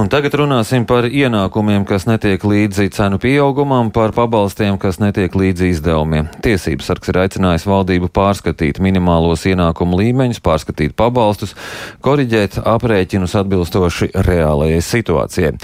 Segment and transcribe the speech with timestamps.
[0.00, 5.68] Un tagad runāsim par ienākumiem, kas netiek līdzi cenu pieaugumam, par pabalstiem, kas netiek līdzi
[5.74, 6.30] izdevumiem.
[6.40, 11.52] Tiesības sargs ir aicinājis valdību pārskatīt minimālos ienākumu līmeņus, pārskatīt pabalstus,
[12.00, 15.54] koriģēt aprēķinus atbilstoši reālajai situācijai.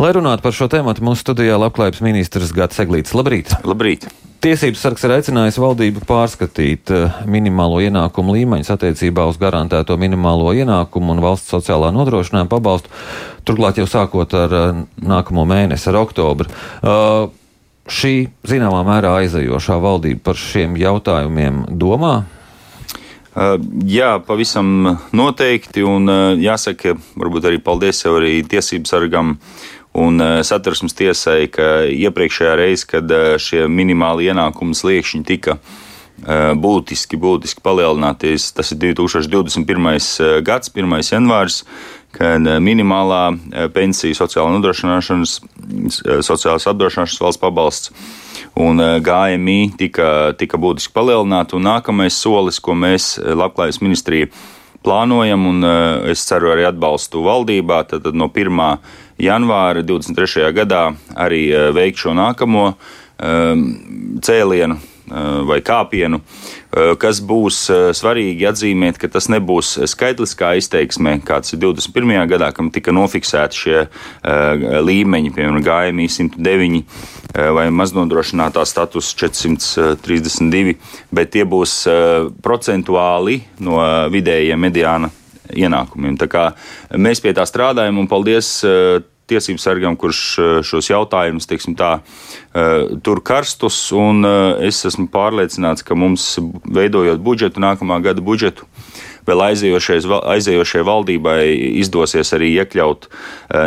[0.00, 3.12] Lai runātu par šo tēmu, mūsu studijā labklājības ministrs Gats Eglīts.
[3.12, 3.58] Labrīt!
[3.60, 4.08] Labrīt!
[4.42, 11.14] Tiesības sargs ir aicinājis valdību pārskatīt eh, minimālo ienākumu līmeņus attiecībā uz garantēto minimālo ienākumu
[11.14, 12.90] un valsts sociālā nodrošinājuma pabalstu,
[13.46, 16.50] turklāt jau sākot ar eh, nākamo mēnesi, ar oktobru.
[16.82, 17.28] Uh,
[17.86, 22.24] šī zināmā mērā aizejošā valdība par šiem jautājumiem domā?
[23.32, 23.54] Uh,
[23.86, 25.86] jā, pavisam noteikti.
[25.86, 29.36] Un uh, jāsaka, varbūt arī paldies jau arī tiesību sargam
[29.92, 36.52] un eh, satversmes tiesai, ka iepriekšējā reizē, kad eh, šie minimāli ienākumu sliekšņi tika eh,
[36.56, 40.42] būtiski, būtiski palielināties, tas ir 2021.
[40.46, 40.96] gads, 1.
[41.12, 41.62] janvārs,
[42.12, 43.22] kad minimālā
[43.72, 45.38] pensija, sociālā nodrošināšanas,
[46.20, 47.94] sociālās apdrošināšanas valsts pabalsts
[48.60, 51.56] un GMI tika, tika būtiski palielināta.
[51.56, 54.28] Nākamais solis, ko mēs Labklājības ministrija
[54.82, 55.66] plānojam, un
[56.10, 58.78] es ceru arī atbalstu valdībā, tad no 1
[59.22, 60.50] janvāra 23.
[60.56, 63.54] gadā arī eh, veikt šo nākamo eh,
[64.26, 66.20] cēlienu eh, vai kāpienu,
[67.02, 67.58] kas būs
[67.98, 72.14] svarīgi atzīmēt, ka tas nebūs skaitliskā izteiksmē, kāds ir 21.
[72.30, 73.80] gadā, kam tika nofiksēti šie
[74.86, 76.84] līmeņi, piemēram, gājumi 109
[77.56, 80.76] vai maznodrošinātā status 432,
[81.12, 81.82] bet tie būs
[82.44, 83.80] procentuāli no
[84.12, 85.10] vidējiem mediāna
[85.52, 86.16] ienākumiem.
[86.20, 86.44] Tā kā
[86.96, 88.62] mēs pie tā strādājam, un paldies
[89.30, 91.92] tiesību sargam, kurš eh, šos jautājumus tā,
[92.54, 93.78] eh, tur karstus.
[93.92, 98.66] Eh, es esmu pārliecināts, ka mums, veidojot budžetu, nākamā gada budžetu,
[99.26, 101.42] vēl aizējošajai valdībai
[101.78, 103.06] izdosies arī iekļaut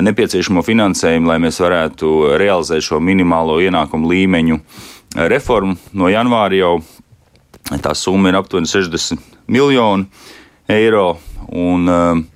[0.04, 4.60] nepieciešamo finansējumu, lai mēs varētu realizēt šo minimālo ienākumu līmeņu
[5.32, 5.78] reformu.
[5.96, 6.74] No janvāra jau
[7.80, 10.10] tā summa ir aptuveni 60 miljoni
[10.68, 11.14] eiro.
[11.56, 12.35] Un, uh,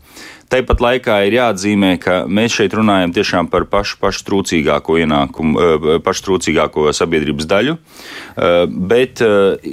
[0.50, 6.00] Tāpat laikā ir jāatzīmē, ka mēs šeit runājam tiešām par pašu, pašu trūcīgāko ienākumu, eh,
[6.02, 7.76] pašu trūcīgāko sabiedrības daļu.
[7.78, 9.70] Eh, bet eh,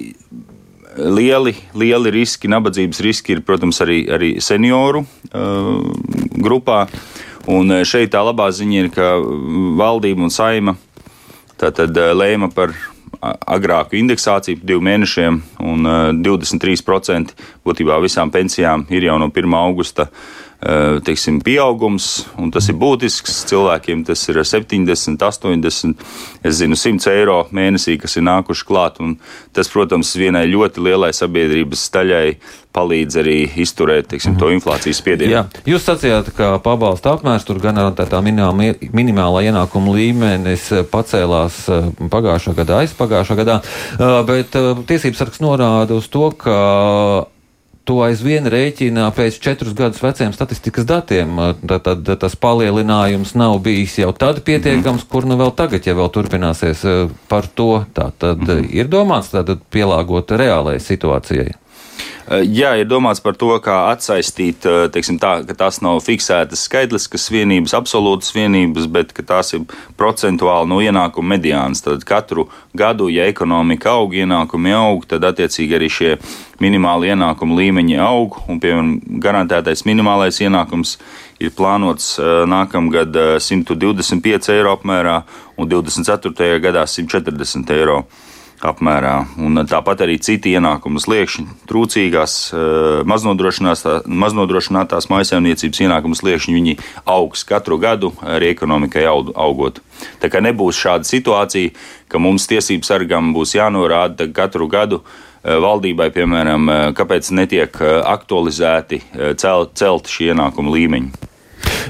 [0.97, 5.06] lieli, lieli riski, nabadzības riski ir, protams, arī, arī senioru
[6.36, 6.86] grupā.
[7.48, 9.16] Un šeit tā labā ziņa ir, ka
[9.81, 10.76] valdība un saima
[11.60, 12.72] tātad lēma par
[13.22, 15.91] agrāku indeksāciju par diviem mēnešiem, un
[16.25, 17.36] 23%
[17.66, 19.56] būtībā visām pensijām ir jau no 1.
[19.60, 20.09] augusta
[20.56, 23.43] Eh, teiksim, pieaugums, un tas ir būtisks.
[23.50, 25.69] Cilvēkiem tas ir 70, 80,
[26.41, 28.97] es zinu, 100 eiro mēnesī, kas ir nākuši klāt.
[29.53, 32.38] Tas, protams, vienai ļoti lielai sabiedrības daļai
[32.72, 35.34] palīdz arī izturēt teiksim, to inflācijas spiedienu.
[35.37, 35.44] Jā.
[35.69, 42.81] Jūs sacījāt, ka pabalsta apmērs tur gan tā minimālā ienākuma līmenis pacēlās eh, pagājušā gadā,
[42.87, 44.56] aizpagājušā gadā, eh, bet
[44.88, 46.60] tiesības sargs norāda uz to, ka
[47.86, 51.38] to aizvien rēķina pēc četrus gadus veciem statistikas datiem.
[51.66, 55.10] Tad, tad tas palielinājums nav bijis jau tad pietiekams, mm.
[55.12, 56.82] kur nu vēl tagad, ja vēl turpināsies
[57.30, 57.84] par to.
[57.97, 58.66] Tā tad mm.
[58.74, 61.54] ir domāts tātad pielāgot reālajai situācijai.
[62.26, 66.64] Eh, jā, ir domāts par to, kā atsaistīt, eh, teiksim, tā, ka tās nav fiksētas
[66.66, 69.62] skaitliskas vienības, absolūtas vienības, bet tās ir
[69.97, 71.84] procentuāli no ienākuma mediānas.
[71.84, 76.19] Tad katru gadu, ja ekonomika aug, ienākumi aug, tad attiecīgi arī šie
[76.59, 80.98] minimāli ienākumu līmeņi aug, un, piemēram, garantētais minimālais ienākums
[81.38, 85.22] ir plānots eh, nākamgad 125 eiro apmērā
[85.56, 86.59] un 24.
[86.59, 88.03] gadā 140 eiro
[88.65, 89.27] apmērā.
[89.43, 92.56] Un tāpat arī citi ienākumu sliekšņi, trūcīgās, eh,
[93.05, 99.81] maznodrošinātās maisaimniecības ienākumu sliekšņi, viņi augs katru gadu arī ekonomikai augot.
[100.21, 101.71] Tā kā nebūs šāda situācija,
[102.09, 105.03] ka mums tiesību sargam būs jānorāda katru gadu
[105.45, 107.72] eh, valdībai, piemēram, eh, kāpēc netiek
[108.05, 109.03] aktualizēti
[109.37, 111.11] celt, celt šie ienākumu līmeņi.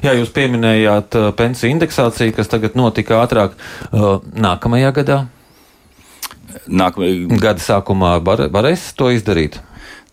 [0.03, 3.57] Jā, jūs pieminējāt pensiju indeksāciju, kas tagad notika ātrāk
[4.37, 5.27] nākamajā gadā
[6.69, 9.61] nākamajā gada sākumā var, varēs to izdarīt?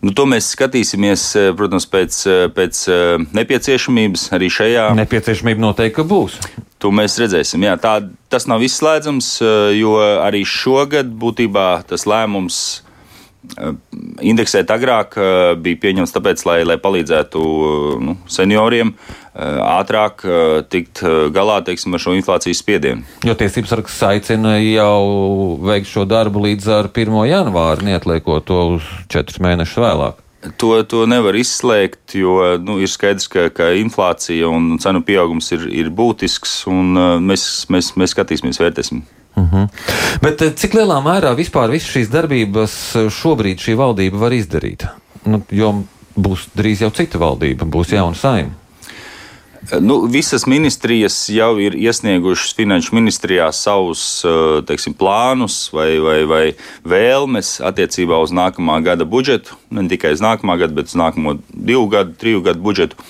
[0.04, 4.88] Nu, to mēs skatīsimies, eh, protams, pēc, eh, pēc eh, nepieciešamības arī šajā.
[5.00, 6.36] Nepieciešamība noteikti būs.
[6.84, 7.64] To mēs redzēsim.
[7.64, 7.94] Jā, tā,
[8.28, 9.40] tas nav izslēdzams,
[9.72, 12.82] jo arī šogad būtībā tas lēmums
[14.24, 15.16] indeksēt agrāk
[15.64, 17.40] bija pieņemts tāpēc, lai, lai palīdzētu
[18.04, 18.92] nu, senioriem
[19.34, 23.02] ātrāk eh, tikt eh, galā teiksim, ar šo inflācijas spiedienu.
[23.26, 27.16] Jo tiesības sargs aicina jau veikt šo darbu līdz ar 1.
[27.30, 30.20] janvāru, neatliekot to uz 4 mēnešus vēlāk.
[30.60, 35.64] To, to nevar izslēgt, jo nu, ir skaidrs, ka, ka inflācija un cenu pieaugums ir,
[35.72, 36.92] ir būtisks, un
[37.24, 39.00] mēs, mēs, mēs skatīsimies, vērtēsim.
[39.34, 39.62] Uh mhm.
[39.64, 40.18] -huh.
[40.22, 42.74] Bet cik lielā mērā vispār šīs darbības
[43.10, 44.84] šobrīd šī valdība var izdarīt?
[45.24, 45.72] Nu, jo
[46.14, 48.52] būs drīz jau cita valdība, būs jauna saima.
[49.80, 56.42] Nu, visas ministrijas jau ir iesniegušas finanšu ministrijā savus eh, teiksim, plānus vai, vai, vai
[56.84, 59.56] vēlmes attiecībā uz nākamā gada budžetu.
[59.72, 63.00] Ne tikai uz nākamā gada, bet uz nākamo divu gadu, triju gadu budžetu,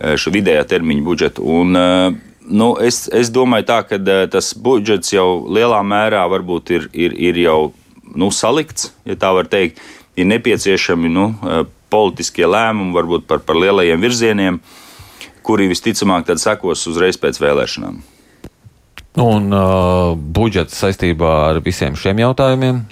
[0.00, 1.46] eh, šo vidējā termiņa budžetu.
[1.46, 4.02] Un, eh, nu, es, es domāju, tā, ka
[4.34, 7.72] tas budžets jau lielā mērā varbūt ir, ir, ir jau
[8.16, 9.78] nu, salikts, ja tā var teikt.
[10.18, 11.30] Ir nepieciešami nu,
[11.90, 14.58] politiskie lēmumi, varbūt par, par lielajiem virzieniem.
[14.58, 14.89] Uh,
[15.50, 17.98] kuri visticamāk tad sekos uzreiz pēc vēlēšanām.
[19.18, 22.84] Un uh, budžets saistībā ar visiem šiem jautājumiem?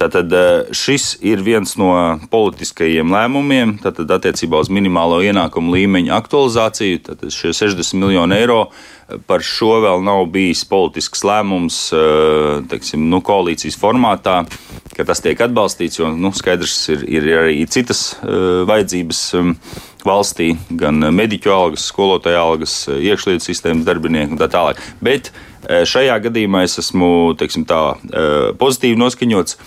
[0.00, 1.92] Tātad uh, šis ir viens no
[2.32, 7.02] politiskajiem lēmumiem, tātad attiecībā uz minimālo ienākumu līmeņa aktualizāciju.
[7.10, 8.62] Tātad šie 60 miljoni eiro
[9.28, 14.40] par šo vēl nav bijis politisks lēmums uh, teiksim, nu, koalīcijas formātā,
[14.96, 19.26] ka tas tiek atbalstīts, jo nu, skaidrs ir, ir arī citas uh, vajadzības.
[20.02, 24.80] Um, valstī, gan mediķu algas, skolotāju algas, iekšlietu sistēmas darbinieku un tā tālāk.
[25.04, 27.94] Bet e, šajā gadījumā es esmu teiksim, tā,
[28.60, 29.58] pozitīvi noskaņots.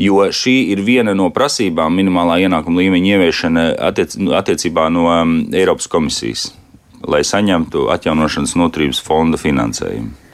[0.00, 5.10] Jo šī ir viena no prasībām minimālā ienākuma līmeņa ieviešana attiec, attiecībā no
[5.52, 6.46] Eiropas komisijas,
[7.04, 10.29] lai saņemtu atjaunošanas noturības fonda finansējumu.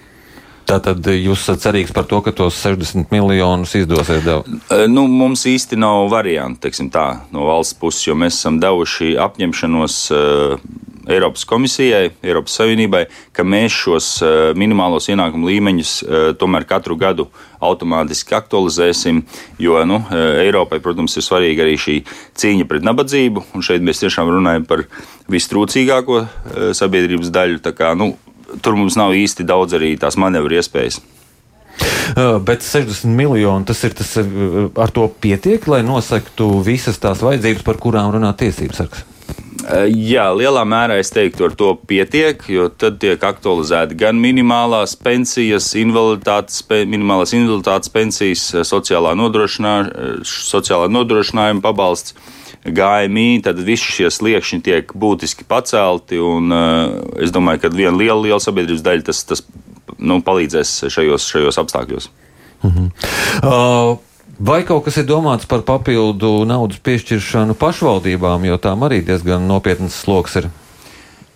[0.67, 4.49] Tātad jūs esat cerīgs par to, ka tos 60 miljonus izdosies devēt?
[4.91, 10.57] Nu, mums īsti nav variantu tā, no valsts puses, jo mēs esam devuši apņemšanos uh,
[11.07, 13.05] Eiropas komisijai, Eiropas Savienībai,
[13.37, 15.95] ka mēs šos uh, minimālos ienākumu līmeņus
[16.41, 17.29] tomēr katru gadu
[17.63, 19.23] automātiski aktualizēsim,
[19.63, 20.03] jo nu,
[20.43, 22.01] Eiropai, protams, ir svarīga arī šī
[22.43, 24.89] cīņa pret nabadzību, un šeit mēs tiešām runājam par
[25.31, 26.25] vistrūcīgāko
[26.75, 27.63] sabiedrības daļu.
[27.77, 28.17] Kā, nu,
[28.63, 31.01] tur mums nav īsti daudz arī tās manevru iespējas.
[32.17, 37.21] Uh, bet 60 miljoni tas ir tas, uh, ar to pietiek, lai nosaktu visas tās
[37.25, 39.03] vajadzības, par kurām runā tiesības sargs.
[39.67, 44.95] Uh, jā, lielā mērā es teiktu, ar to pietiek, jo tad tiek aktualizēti gan minimālās
[44.97, 49.77] pensijas, invaliditātes, minimālās invaliditātes pensijas, sociālā, nodrošinā,
[50.25, 52.17] sociālā nodrošinājuma pabalsts
[52.65, 56.21] GMI, tad visi šie sliekšņi tiek būtiski pacelti.
[56.23, 59.45] Un, uh, es domāju, ka viena liela, liela sabiedrības daļa tas, tas
[59.99, 62.11] nu, palīdzēs šajos, šajos apstākļos.
[62.67, 62.93] Mhm.
[63.45, 63.97] Uh,
[64.37, 69.97] Vai kaut kas ir domāts par papildu naudas piešķiršanu pašvaldībām, jo tām arī diezgan nopietnas
[69.97, 70.51] sloks ir?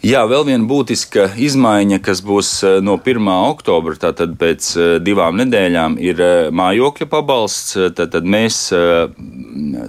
[0.01, 3.27] Jā, vēl viena būtiska izmaiņa, kas būs eh, no 1.
[3.53, 7.77] oktobra, tātad pēc eh, divām nedēļām, ir eh, mājokļa pabalsts.
[7.99, 8.63] Tad mēs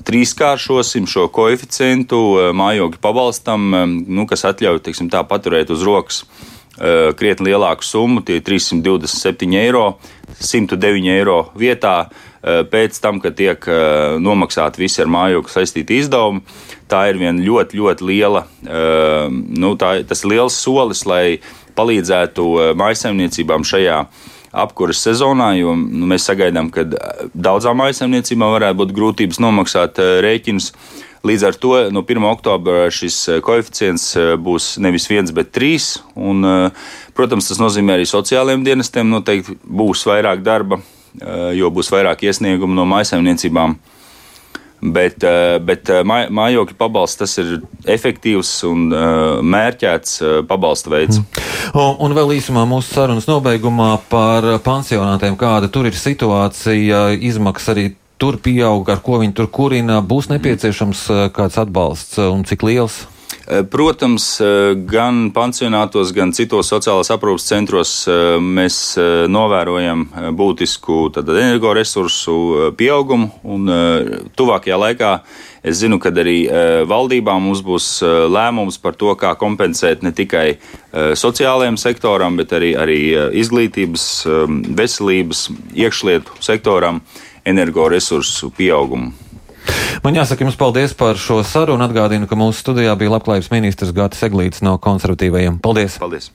[0.09, 2.19] trīskāršosim šo koeficientu
[2.59, 3.69] mājokļa pabalstam,
[4.03, 6.25] nu, kas teiksim, tā, paturēt uz rokas
[7.15, 9.85] krietni lielāku summu, tie ir 327 eiro,
[10.41, 12.09] 109 eiro vietā
[12.41, 13.65] pēc tam, kad tiek
[14.17, 16.41] nomaksāti visi ar mājokli saistīti izdevumi
[16.91, 21.39] tā ir viena ļoti, ļoti liela, ehm, nu, tā, tas liels solis, lai
[21.77, 24.01] palīdzētu eh, maisaimniecībām šajā
[24.61, 30.17] apkuras sezonā, jo nu, mēs sagaidām, ka eh, daudzām maisaimniecībām varētu būt grūtības nomaksāt eh,
[30.25, 30.73] rēķinus.
[31.21, 32.23] Līdz ar to no 1.
[32.25, 33.15] oktobra šis
[33.45, 34.07] koeficients
[34.41, 35.99] būs nevis viens, bet trīs.
[36.17, 36.41] Un,
[37.13, 40.79] protams, tas nozīmē arī sociālajiem dienestiem noteikti būs vairāk darba,
[41.57, 43.75] jo būs vairāk iesniegumu no maisaimniecībām.
[44.81, 48.87] Bet, eh, bet eh, mājokļu pabalsts tas ir efektīvs un
[49.45, 50.15] mērķēts
[50.49, 51.19] pabalsta veids.
[51.21, 51.43] Mm.
[51.77, 57.85] Un, un vēl īsumā mūsu sarunas nobeigumā par pansionātiem, kāda tur ir situācija, izmaksas arī
[58.21, 63.03] tur pieaug, ar ko viņi tur kurina, būs nepieciešams kāds atbalsts un cik liels?
[63.51, 68.95] Eh, protams, eh, gan pansionātos, gan citos sociālās aprūpas centros eh, mēs
[69.27, 70.05] novērojam
[70.39, 72.35] būtisku energoresursu
[72.79, 73.67] pieaugumu, un
[74.39, 75.11] tuvākajā laikā
[75.67, 76.37] es zinu, ka arī
[76.87, 77.87] valdībā mums būs
[78.31, 80.57] lēmums par to, kā kompensēt ne tikai
[80.93, 82.99] sociālajiem sektoram, bet arī, arī
[83.41, 84.05] izglītības,
[84.79, 87.01] veselības, iekšlietu sektoram
[87.45, 89.20] energoresursu pieaugumu.
[90.01, 91.85] Man jāsaka jums paldies par šo sarunu.
[91.85, 95.61] Atgādinu, ka mūsu studijā bija labklājības ministrs Gatis Eglīts no konservatīvajiem.
[95.61, 95.99] Paldies!
[96.01, 96.31] paldies.